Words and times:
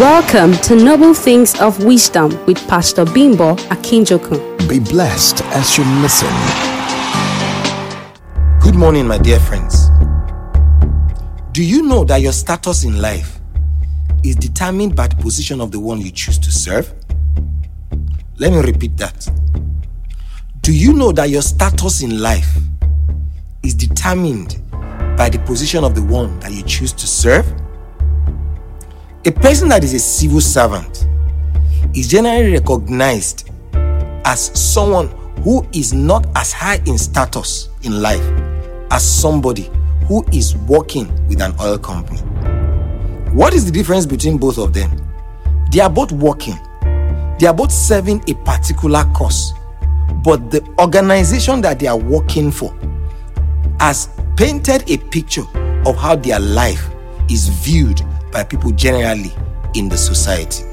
Welcome 0.00 0.54
to 0.62 0.76
Noble 0.76 1.12
Things 1.12 1.60
of 1.60 1.84
Wisdom 1.84 2.30
with 2.46 2.56
Pastor 2.68 3.04
Bimbo 3.04 3.56
Akinjokun. 3.68 4.66
Be 4.66 4.78
blessed 4.78 5.44
as 5.48 5.76
you 5.76 5.84
listen. 6.00 6.32
Good 8.62 8.76
morning, 8.76 9.06
my 9.06 9.18
dear 9.18 9.38
friends. 9.38 9.90
Do 11.52 11.62
you 11.62 11.82
know 11.82 12.04
that 12.04 12.22
your 12.22 12.32
status 12.32 12.84
in 12.84 13.02
life 13.02 13.40
is 14.24 14.36
determined 14.36 14.96
by 14.96 15.06
the 15.06 15.16
position 15.16 15.60
of 15.60 15.70
the 15.70 15.78
one 15.78 16.00
you 16.00 16.10
choose 16.10 16.38
to 16.38 16.50
serve? 16.50 16.90
Let 18.38 18.52
me 18.52 18.60
repeat 18.62 18.96
that. 18.96 19.28
Do 20.62 20.74
you 20.74 20.94
know 20.94 21.12
that 21.12 21.28
your 21.28 21.42
status 21.42 22.00
in 22.02 22.22
life 22.22 22.56
is 23.62 23.74
determined 23.74 24.62
by 25.18 25.28
the 25.28 25.42
position 25.44 25.84
of 25.84 25.94
the 25.94 26.02
one 26.02 26.40
that 26.40 26.52
you 26.52 26.62
choose 26.62 26.94
to 26.94 27.06
serve? 27.06 27.44
A 29.26 29.30
person 29.30 29.68
that 29.68 29.84
is 29.84 29.92
a 29.92 29.98
civil 29.98 30.40
servant 30.40 31.06
is 31.94 32.08
generally 32.08 32.52
recognized 32.54 33.50
as 34.24 34.40
someone 34.58 35.08
who 35.42 35.66
is 35.74 35.92
not 35.92 36.26
as 36.36 36.54
high 36.54 36.80
in 36.86 36.96
status 36.96 37.68
in 37.82 38.00
life 38.00 38.22
as 38.90 39.04
somebody 39.06 39.70
who 40.06 40.24
is 40.32 40.56
working 40.56 41.06
with 41.28 41.42
an 41.42 41.54
oil 41.60 41.76
company. 41.76 42.18
What 43.34 43.52
is 43.52 43.66
the 43.66 43.70
difference 43.70 44.06
between 44.06 44.38
both 44.38 44.56
of 44.56 44.72
them? 44.72 44.90
They 45.70 45.80
are 45.80 45.90
both 45.90 46.12
working, 46.12 46.58
they 47.38 47.46
are 47.46 47.52
both 47.52 47.72
serving 47.72 48.24
a 48.26 48.34
particular 48.46 49.04
cause, 49.14 49.52
but 50.24 50.50
the 50.50 50.66
organization 50.78 51.60
that 51.60 51.78
they 51.78 51.88
are 51.88 51.98
working 51.98 52.50
for 52.50 52.74
has 53.80 54.08
painted 54.38 54.90
a 54.90 54.96
picture 54.96 55.44
of 55.84 55.96
how 55.96 56.16
their 56.16 56.40
life 56.40 56.88
is 57.28 57.48
viewed 57.48 58.00
by 58.32 58.44
people 58.44 58.70
generally 58.72 59.32
in 59.74 59.88
the 59.88 59.96
society. 59.96 60.64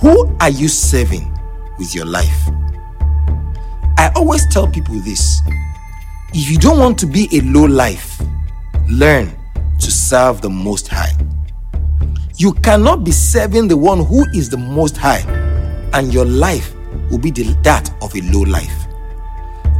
Who 0.00 0.34
are 0.40 0.50
you 0.50 0.68
serving 0.68 1.32
with 1.78 1.94
your 1.94 2.06
life? 2.06 2.48
I 3.98 4.10
always 4.16 4.46
tell 4.48 4.66
people 4.66 4.96
this 5.00 5.40
if 6.34 6.50
you 6.50 6.58
don't 6.58 6.78
want 6.78 6.98
to 7.00 7.06
be 7.06 7.28
a 7.32 7.40
low 7.42 7.66
life, 7.66 8.20
learn 8.88 9.30
to 9.78 9.90
serve 9.90 10.40
the 10.40 10.48
Most 10.50 10.88
High. 10.88 11.12
You 12.36 12.54
cannot 12.54 13.04
be 13.04 13.12
serving 13.12 13.68
the 13.68 13.76
one 13.76 14.04
who 14.04 14.24
is 14.34 14.48
the 14.48 14.56
Most 14.56 14.96
High, 14.96 15.20
and 15.92 16.12
your 16.12 16.24
life 16.24 16.74
will 17.10 17.18
be 17.18 17.30
the, 17.30 17.44
that 17.62 17.92
of 18.02 18.14
a 18.16 18.20
low 18.22 18.40
life. 18.42 18.86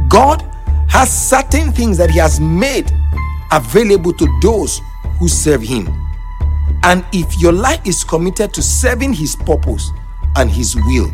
God 0.09 0.41
has 0.89 1.11
certain 1.11 1.71
things 1.71 1.97
that 1.97 2.11
He 2.11 2.19
has 2.19 2.39
made 2.39 2.91
available 3.51 4.13
to 4.13 4.39
those 4.41 4.79
who 5.19 5.27
serve 5.27 5.61
Him. 5.63 6.02
And 6.83 7.05
if 7.13 7.39
your 7.41 7.53
life 7.53 7.85
is 7.85 8.03
committed 8.03 8.53
to 8.53 8.61
serving 8.61 9.13
His 9.13 9.35
purpose 9.35 9.89
and 10.35 10.49
His 10.49 10.75
will, 10.75 11.09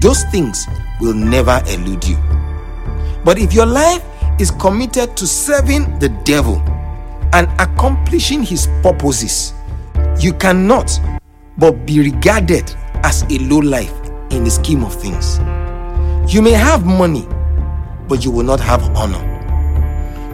those 0.00 0.22
things 0.24 0.66
will 1.00 1.14
never 1.14 1.60
elude 1.68 2.04
you. 2.06 2.16
But 3.24 3.38
if 3.38 3.52
your 3.52 3.66
life 3.66 4.02
is 4.40 4.50
committed 4.52 5.16
to 5.18 5.26
serving 5.26 5.98
the 5.98 6.08
devil 6.24 6.56
and 7.34 7.48
accomplishing 7.60 8.42
his 8.42 8.66
purposes, 8.82 9.52
you 10.18 10.32
cannot 10.32 10.98
but 11.58 11.84
be 11.86 12.00
regarded 12.00 12.74
as 13.02 13.22
a 13.24 13.38
low 13.40 13.58
life 13.58 13.92
in 14.30 14.44
the 14.44 14.50
scheme 14.50 14.82
of 14.82 14.94
things. 14.94 15.38
You 16.32 16.40
may 16.40 16.52
have 16.52 16.86
money, 16.86 17.26
but 18.08 18.24
you 18.24 18.30
will 18.30 18.44
not 18.44 18.60
have 18.60 18.82
honor. 18.96 19.26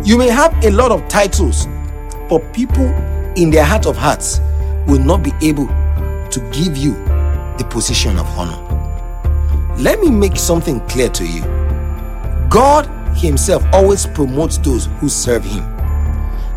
You 0.05 0.17
may 0.17 0.29
have 0.29 0.55
a 0.65 0.71
lot 0.71 0.93
of 0.93 1.07
titles, 1.09 1.67
but 2.29 2.53
people 2.55 2.87
in 3.37 3.51
their 3.51 3.65
heart 3.65 3.87
of 3.87 3.97
hearts 3.97 4.39
will 4.87 4.99
not 5.01 5.23
be 5.23 5.33
able 5.43 5.67
to 5.67 6.51
give 6.53 6.77
you 6.77 6.93
the 7.59 7.67
position 7.71 8.19
of 8.19 8.27
honor. 8.39 8.63
Let 9.79 10.01
me 10.01 10.11
make 10.11 10.37
something 10.37 10.81
clear 10.89 11.09
to 11.11 11.27
you. 11.27 11.43
God 12.49 12.87
himself 13.17 13.65
always 13.73 14.07
promotes 14.07 14.59
those 14.59 14.87
who 15.01 15.09
serve 15.09 15.45
him. 15.45 15.65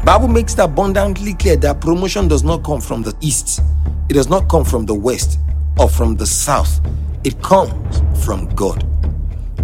Bible 0.06 0.28
makes 0.28 0.53
it 0.53 0.59
abundantly 0.59 1.34
clear 1.34 1.58
that 1.58 1.81
promotion 1.81 2.28
does 2.28 2.44
not 2.44 2.64
come 2.64 2.80
from 2.80 3.02
the 3.02 3.14
east. 3.22 3.62
It 4.09 4.14
does 4.14 4.30
not 4.30 4.48
come 4.50 4.64
from 4.64 4.86
the 4.86 4.94
west 4.96 5.40
or 5.78 5.90
from 5.90 6.16
the 6.16 6.26
south. 6.26 6.80
It 7.24 7.42
comes 7.42 8.02
from 8.26 8.48
God. 8.56 8.86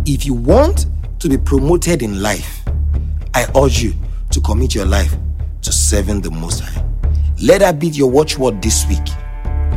If 0.06 0.26
you 0.26 0.34
want 0.34 0.88
to 1.20 1.30
be 1.30 1.38
promoted 1.38 2.02
in 2.02 2.22
life, 2.22 2.64
I 3.34 3.48
urge 3.56 3.82
you 3.82 3.94
to 4.32 4.42
commit 4.42 4.76
your 4.76 4.86
life 4.86 5.16
to 5.62 5.72
serving 5.72 6.22
the 6.22 6.32
Most 6.32 6.60
High. 6.60 6.84
Let 7.42 7.60
that 7.60 7.80
be 7.80 7.88
your 7.88 8.10
watchword 8.10 8.62
this 8.62 8.88
week, 8.88 9.06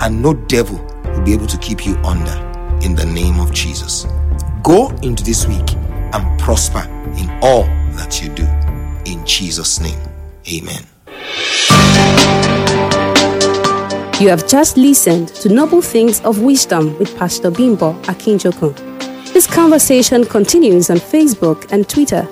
and 0.01 0.23
no 0.23 0.33
devil 0.33 0.79
will 1.05 1.23
be 1.23 1.33
able 1.33 1.49
to 1.49 1.59
keep 1.59 1.85
you 1.85 1.97
under 2.05 2.33
in 2.85 2.95
the 2.95 3.05
name 3.05 3.41
of 3.41 3.53
Jesus. 3.53 4.07
Go 4.63 4.91
into 5.03 5.25
this 5.25 5.45
week 5.49 5.75
and 6.15 6.41
prosper 6.41 6.89
in 7.17 7.29
all 7.43 7.65
that 7.97 8.23
you 8.23 8.29
do. 8.29 8.47
In 9.11 9.27
Jesus' 9.27 9.81
name, 9.81 9.99
amen. 10.49 10.85
You 14.21 14.29
have 14.29 14.47
just 14.47 14.77
listened 14.77 15.29
to 15.29 15.49
Noble 15.49 15.83
Things 15.83 16.21
of 16.21 16.41
Wisdom 16.41 16.97
with 17.01 17.17
Pastor 17.19 17.51
Bimbo 17.51 17.95
Akinjokun. 18.03 19.33
This 19.33 19.49
conversation 19.49 20.25
continues 20.25 20.91
on 20.91 20.99
Facebook 20.99 21.73
and 21.73 21.89
Twitter. 21.89 22.29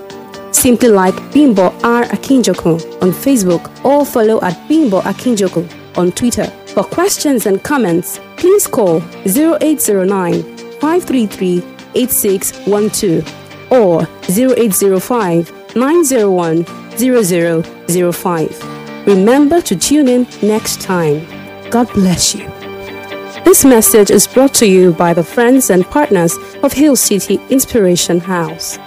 Simply 0.57 0.89
like 0.89 1.15
Bimbo 1.35 1.65
R. 1.85 2.05
Akinjokun 2.05 3.03
on 3.03 3.11
Facebook 3.11 3.69
or 3.85 4.07
follow 4.07 4.41
at 4.41 4.57
Bimbo 4.67 5.03
Akinjokun 5.03 5.69
on 5.99 6.13
Twitter. 6.13 6.47
For 6.69 6.83
questions 6.83 7.45
and 7.45 7.63
comments, 7.63 8.21
please 8.39 8.67
call 8.67 9.03
0809 9.27 10.43
533 10.81 11.63
8612 11.95 13.71
or 13.71 14.09
0805 14.31 15.77
901 15.77 16.65
0005. 16.97 19.07
Remember 19.07 19.61
to 19.61 19.77
tune 19.77 20.09
in 20.09 20.27
next 20.43 20.81
time. 20.81 21.27
God 21.71 21.93
bless 21.93 22.35
you. 22.35 22.49
This 23.45 23.63
message 23.63 24.11
is 24.11 24.27
brought 24.27 24.55
to 24.55 24.67
you 24.67 24.95
by 24.95 25.13
the 25.13 25.23
friends 25.23 25.69
and 25.69 25.85
partners 25.85 26.35
of 26.63 26.73
Hill 26.73 26.97
City 26.97 27.39
Inspiration 27.51 28.21
House. 28.21 28.79